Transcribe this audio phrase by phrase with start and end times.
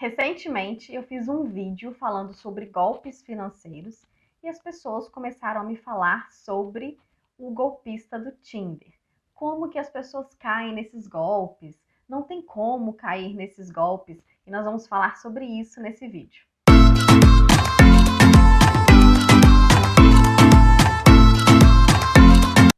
[0.00, 4.02] Recentemente eu fiz um vídeo falando sobre golpes financeiros
[4.42, 6.98] e as pessoas começaram a me falar sobre
[7.36, 8.94] o golpista do Tinder.
[9.34, 11.78] Como que as pessoas caem nesses golpes?
[12.08, 16.46] Não tem como cair nesses golpes e nós vamos falar sobre isso nesse vídeo.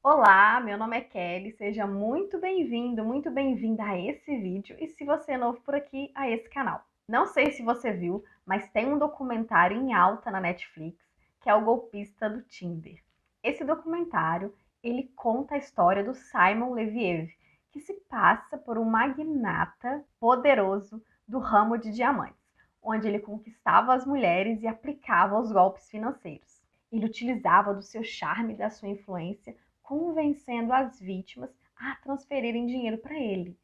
[0.00, 5.04] Olá, meu nome é Kelly, seja muito bem-vindo, muito bem-vinda a esse vídeo e se
[5.04, 6.86] você é novo por aqui, a esse canal.
[7.08, 11.02] Não sei se você viu, mas tem um documentário em alta na Netflix,
[11.40, 13.02] que é o golpista do Tinder.
[13.42, 17.30] Esse documentário, ele conta a história do Simon Leviev,
[17.70, 22.36] que se passa por um magnata poderoso do ramo de diamantes,
[22.82, 26.62] onde ele conquistava as mulheres e aplicava os golpes financeiros.
[26.92, 32.98] Ele utilizava do seu charme e da sua influência, convencendo as vítimas a transferirem dinheiro
[32.98, 33.58] para ele,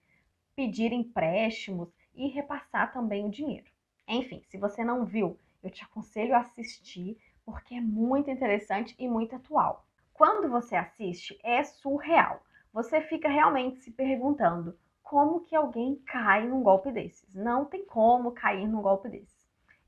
[0.56, 3.66] pedir empréstimos e repassar também o dinheiro.
[4.06, 9.08] Enfim, se você não viu, eu te aconselho a assistir porque é muito interessante e
[9.08, 9.86] muito atual.
[10.12, 12.42] Quando você assiste, é surreal.
[12.72, 17.34] Você fica realmente se perguntando como que alguém cai num golpe desses.
[17.34, 19.44] Não tem como cair num golpe desses.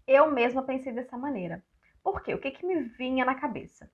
[0.07, 1.65] Eu mesma pensei dessa maneira.
[2.03, 2.35] Por quê?
[2.35, 3.91] O que, que me vinha na cabeça?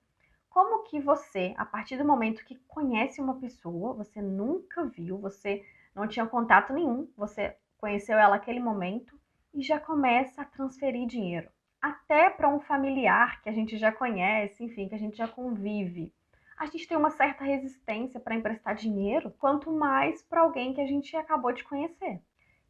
[0.49, 5.65] Como que você, a partir do momento que conhece uma pessoa, você nunca viu, você
[5.95, 9.19] não tinha contato nenhum, você conheceu ela naquele momento
[9.53, 11.49] e já começa a transferir dinheiro.
[11.81, 16.13] Até para um familiar que a gente já conhece, enfim, que a gente já convive.
[16.57, 20.87] A gente tem uma certa resistência para emprestar dinheiro, quanto mais para alguém que a
[20.87, 22.21] gente acabou de conhecer.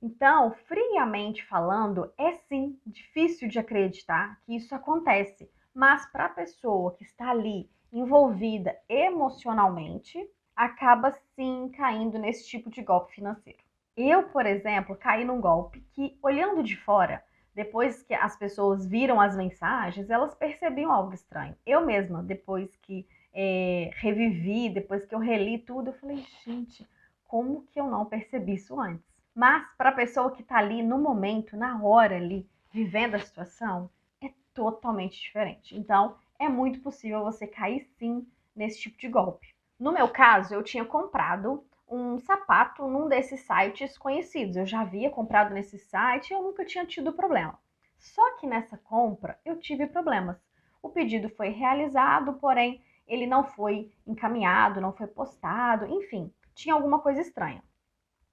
[0.02, 6.96] Então, friamente falando, é sim difícil de acreditar que isso acontece, mas para a pessoa
[6.96, 13.63] que está ali envolvida emocionalmente, acaba sim caindo nesse tipo de golpe financeiro.
[13.96, 19.22] Eu, por exemplo, caí num golpe que, olhando de fora, depois que as pessoas viram
[19.22, 21.56] as mensagens, elas percebiam algo estranho.
[21.66, 26.88] Eu mesma, depois que é, revivi, depois que eu reli tudo, eu falei, gente,
[27.28, 29.06] como que eu não percebi isso antes?
[29.36, 33.90] Mas para a pessoa que está ali no momento, na hora ali, vivendo a situação,
[34.22, 35.78] é totalmente diferente.
[35.78, 39.54] Então, é muito possível você cair sim nesse tipo de golpe.
[39.80, 44.58] No meu caso, eu tinha comprado um sapato num desses sites conhecidos.
[44.58, 47.60] Eu já havia comprado nesse site e eu nunca tinha tido problema.
[48.00, 50.44] Só que nessa compra eu tive problemas.
[50.82, 57.00] O pedido foi realizado, porém ele não foi encaminhado, não foi postado, enfim, tinha alguma
[57.00, 57.64] coisa estranha.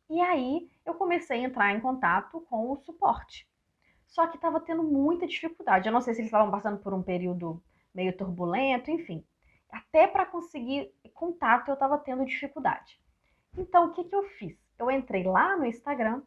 [0.09, 3.47] E aí eu comecei a entrar em contato com o suporte.
[4.07, 5.87] Só que estava tendo muita dificuldade.
[5.87, 7.63] Eu não sei se eles estavam passando por um período
[7.95, 9.23] meio turbulento, enfim.
[9.71, 12.99] Até para conseguir contato eu estava tendo dificuldade.
[13.57, 14.57] Então, o que, que eu fiz?
[14.79, 16.23] Eu entrei lá no Instagram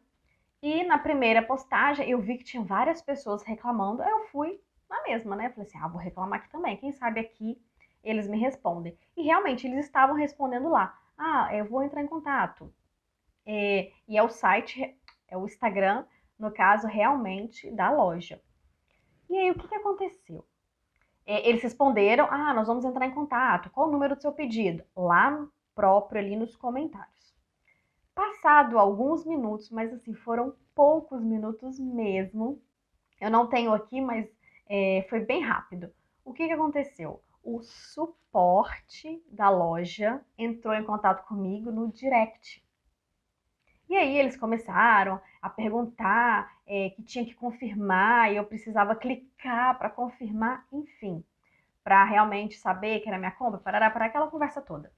[0.62, 4.02] e na primeira postagem eu vi que tinha várias pessoas reclamando.
[4.02, 5.50] Eu fui na mesma, né?
[5.50, 6.76] Falei assim: ah, vou reclamar aqui também.
[6.76, 7.60] Quem sabe aqui
[8.02, 8.96] eles me respondem.
[9.16, 12.72] E realmente eles estavam respondendo lá: ah, eu vou entrar em contato.
[13.46, 14.96] É, e é o site,
[15.28, 16.04] é o Instagram,
[16.38, 18.40] no caso, realmente da loja.
[19.28, 20.46] E aí o que, que aconteceu?
[21.26, 23.70] É, eles responderam: ah, nós vamos entrar em contato.
[23.70, 24.84] Qual o número do seu pedido?
[24.94, 27.34] Lá próprio ali nos comentários.
[28.14, 32.62] Passado alguns minutos, mas assim, foram poucos minutos mesmo.
[33.20, 34.28] Eu não tenho aqui, mas
[34.68, 35.92] é, foi bem rápido.
[36.24, 37.22] O que, que aconteceu?
[37.42, 42.64] O suporte da loja entrou em contato comigo no direct.
[43.88, 49.76] E aí eles começaram a perguntar é, que tinha que confirmar e eu precisava clicar
[49.76, 51.22] para confirmar, enfim,
[51.82, 54.90] para realmente saber que era minha compra, para para aquela conversa toda.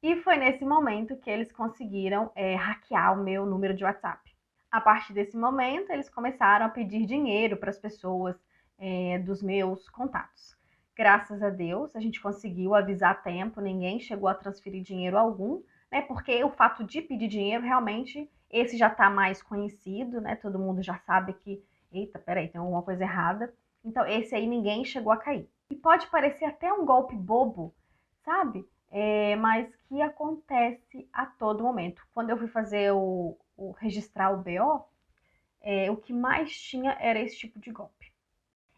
[0.00, 4.32] E foi nesse momento que eles conseguiram é, hackear o meu número de WhatsApp.
[4.70, 8.36] A partir desse momento, eles começaram a pedir dinheiro para as pessoas
[8.78, 10.56] é, dos meus contatos.
[10.94, 15.62] Graças a Deus, a gente conseguiu avisar a tempo, ninguém chegou a transferir dinheiro algum,
[15.90, 16.02] né?
[16.02, 20.36] Porque o fato de pedir dinheiro, realmente, esse já está mais conhecido, né?
[20.36, 23.52] Todo mundo já sabe que, eita, peraí, tem alguma coisa errada.
[23.84, 25.48] Então, esse aí ninguém chegou a cair.
[25.70, 27.74] E pode parecer até um golpe bobo,
[28.24, 28.64] sabe?
[28.90, 32.02] É, mas que acontece a todo momento.
[32.14, 34.84] Quando eu fui fazer o, o registrar o BO,
[35.60, 38.12] é, o que mais tinha era esse tipo de golpe.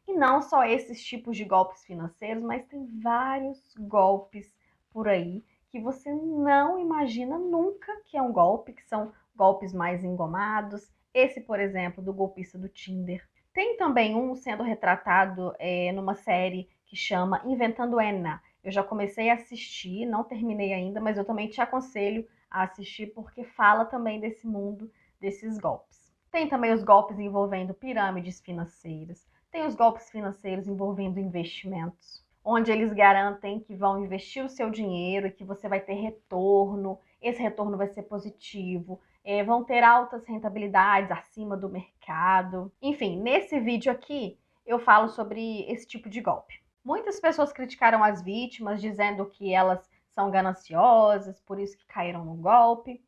[0.07, 4.53] E não só esses tipos de golpes financeiros, mas tem vários golpes
[4.91, 10.03] por aí que você não imagina nunca que é um golpe, que são golpes mais
[10.03, 10.91] engomados.
[11.15, 13.25] Esse, por exemplo, do golpista do Tinder.
[13.53, 19.31] Tem também um sendo retratado é, numa série que chama Inventando Enna, eu já comecei
[19.31, 24.21] a assistir, não terminei ainda, mas eu também te aconselho a assistir porque fala também
[24.21, 24.91] desse mundo
[25.21, 26.13] desses golpes.
[26.31, 29.29] Tem também os golpes envolvendo pirâmides financeiras.
[29.51, 35.27] Tem os golpes financeiros envolvendo investimentos, onde eles garantem que vão investir o seu dinheiro
[35.27, 36.99] e que você vai ter retorno.
[37.21, 39.01] Esse retorno vai ser positivo.
[39.25, 42.73] É, vão ter altas rentabilidades acima do mercado.
[42.81, 46.60] Enfim, nesse vídeo aqui eu falo sobre esse tipo de golpe.
[46.85, 52.35] Muitas pessoas criticaram as vítimas, dizendo que elas são gananciosas, por isso que caíram no
[52.35, 53.03] golpe.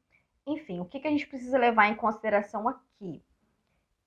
[0.46, 3.22] Enfim, o que, que a gente precisa levar em consideração aqui?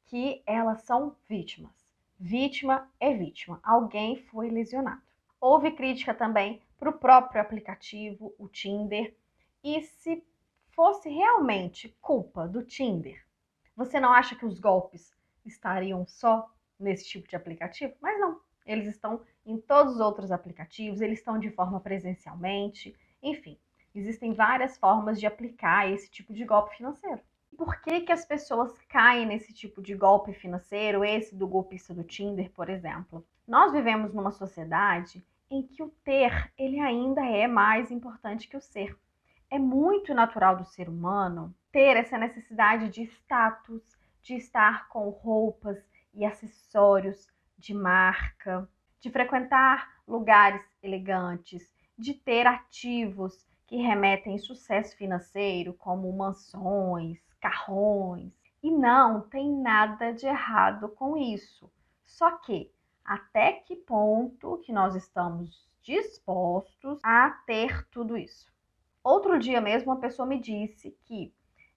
[0.05, 1.73] Que elas são vítimas.
[2.19, 3.59] Vítima é vítima.
[3.63, 5.01] Alguém foi lesionado.
[5.39, 9.15] Houve crítica também para o próprio aplicativo, o Tinder.
[9.63, 10.23] E se
[10.69, 13.25] fosse realmente culpa do Tinder,
[13.75, 15.13] você não acha que os golpes
[15.45, 17.93] estariam só nesse tipo de aplicativo?
[18.01, 18.44] Mas não.
[18.65, 23.57] Eles estão em todos os outros aplicativos, eles estão de forma presencialmente, enfim,
[23.93, 27.21] existem várias formas de aplicar esse tipo de golpe financeiro.
[27.57, 32.03] Por que, que as pessoas caem nesse tipo de golpe financeiro, esse do golpista do
[32.03, 33.25] Tinder, por exemplo?
[33.47, 38.61] Nós vivemos numa sociedade em que o ter, ele ainda é mais importante que o
[38.61, 38.97] ser.
[39.49, 45.77] É muito natural do ser humano ter essa necessidade de status, de estar com roupas
[46.13, 47.29] e acessórios
[47.65, 48.69] de marca,
[48.99, 58.31] de frequentar lugares elegantes, de ter ativos que remetem sucesso financeiro, como mansões, carrões.
[58.61, 61.71] E não tem nada de errado com isso.
[62.05, 62.71] Só que
[63.03, 68.53] até que ponto que nós estamos dispostos a ter tudo isso?
[69.03, 71.33] Outro dia mesmo, uma pessoa me disse que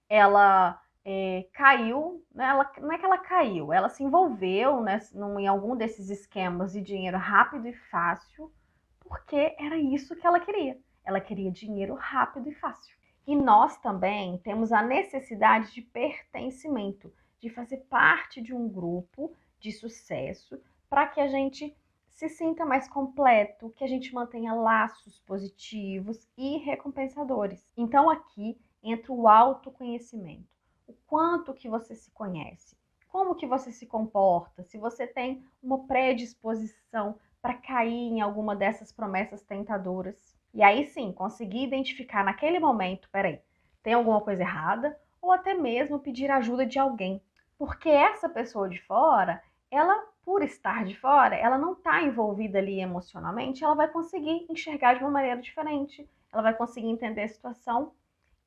[0.07, 2.45] ela é, caiu, né?
[2.45, 4.99] ela, não é que ela caiu, ela se envolveu né,
[5.39, 8.51] em algum desses esquemas de dinheiro rápido e fácil,
[8.99, 10.79] porque era isso que ela queria.
[11.03, 12.95] Ela queria dinheiro rápido e fácil.
[13.25, 19.71] E nós também temos a necessidade de pertencimento, de fazer parte de um grupo de
[19.71, 21.75] sucesso, para que a gente
[22.09, 27.65] se sinta mais completo, que a gente mantenha laços positivos e recompensadores.
[27.77, 30.58] Então aqui entra o autoconhecimento
[30.89, 32.75] o quanto que você se conhece,
[33.07, 38.91] como que você se comporta, se você tem uma predisposição para cair em alguma dessas
[38.91, 40.35] promessas tentadoras.
[40.51, 43.39] E aí sim, conseguir identificar naquele momento, peraí,
[43.83, 47.21] tem alguma coisa errada, ou até mesmo pedir ajuda de alguém.
[47.55, 49.95] Porque essa pessoa de fora, ela,
[50.25, 55.03] por estar de fora, ela não está envolvida ali emocionalmente, ela vai conseguir enxergar de
[55.03, 57.91] uma maneira diferente, ela vai conseguir entender a situação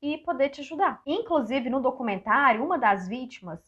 [0.03, 1.01] e poder te ajudar.
[1.07, 3.61] Inclusive, no documentário, uma das vítimas,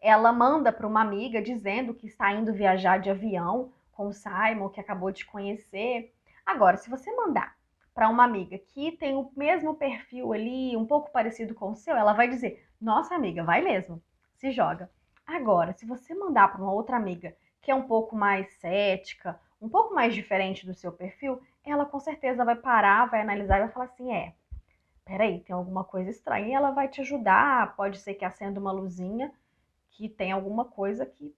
[0.00, 4.68] ela manda para uma amiga dizendo que está indo viajar de avião com o Simon,
[4.68, 6.12] que acabou de conhecer.
[6.44, 7.54] Agora, se você mandar
[7.94, 11.96] para uma amiga que tem o mesmo perfil ali, um pouco parecido com o seu,
[11.96, 14.02] ela vai dizer: "Nossa, amiga, vai mesmo.
[14.34, 14.90] Se joga".
[15.26, 19.68] Agora, se você mandar para uma outra amiga que é um pouco mais cética, um
[19.68, 23.70] pouco mais diferente do seu perfil, ela com certeza vai parar, vai analisar e vai
[23.70, 24.34] falar assim: "É,
[25.06, 28.72] peraí, tem alguma coisa estranha, e ela vai te ajudar, pode ser que acenda uma
[28.72, 29.32] luzinha
[29.88, 31.34] que tem alguma coisa que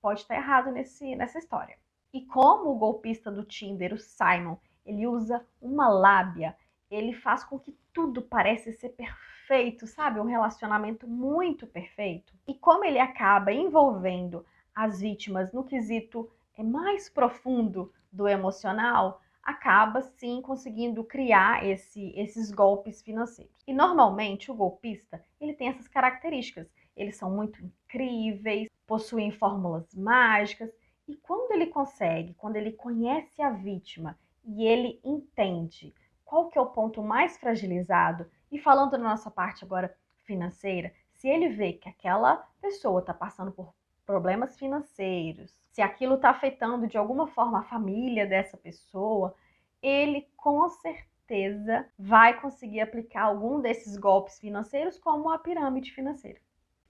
[0.00, 1.76] pode estar errado nesse, nessa história.
[2.14, 4.56] E como o golpista do Tinder, o Simon,
[4.86, 6.56] ele usa uma lábia,
[6.90, 10.20] ele faz com que tudo pareça ser perfeito, sabe?
[10.20, 12.32] Um relacionamento muito perfeito.
[12.46, 20.02] E como ele acaba envolvendo as vítimas no quesito é mais profundo do emocional, acaba
[20.02, 23.54] sim conseguindo criar esse, esses golpes financeiros.
[23.66, 26.70] E normalmente o golpista ele tem essas características.
[26.94, 30.70] Eles são muito incríveis, possuem fórmulas mágicas
[31.08, 35.94] e quando ele consegue, quando ele conhece a vítima e ele entende
[36.26, 41.26] qual que é o ponto mais fragilizado e falando na nossa parte agora financeira, se
[41.26, 43.72] ele vê que aquela pessoa está passando por
[44.08, 49.34] problemas financeiros, se aquilo está afetando de alguma forma a família dessa pessoa,
[49.82, 56.40] ele com certeza vai conseguir aplicar algum desses golpes financeiros, como a pirâmide financeira.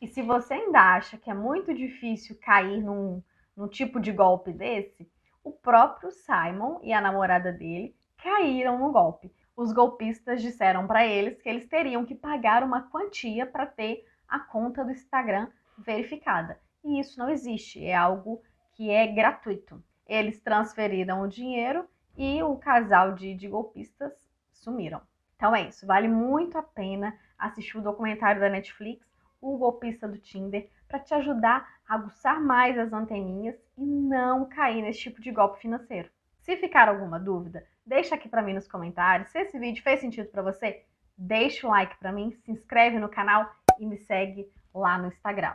[0.00, 3.20] E se você ainda acha que é muito difícil cair num,
[3.56, 5.10] num tipo de golpe desse,
[5.42, 9.34] o próprio Simon e a namorada dele caíram no golpe.
[9.56, 14.38] Os golpistas disseram para eles que eles teriam que pagar uma quantia para ter a
[14.38, 16.60] conta do Instagram verificada.
[16.84, 18.42] E isso não existe, é algo
[18.72, 19.82] que é gratuito.
[20.06, 24.12] Eles transferiram o dinheiro e o casal de, de golpistas
[24.52, 25.00] sumiram.
[25.36, 29.06] Então é isso, vale muito a pena assistir o documentário da Netflix,
[29.40, 34.82] O Golpista do Tinder, para te ajudar a aguçar mais as anteninhas e não cair
[34.82, 36.10] nesse tipo de golpe financeiro.
[36.40, 39.28] Se ficar alguma dúvida, deixa aqui para mim nos comentários.
[39.28, 40.84] Se esse vídeo fez sentido para você,
[41.16, 45.54] deixa um like para mim, se inscreve no canal e me segue lá no Instagram.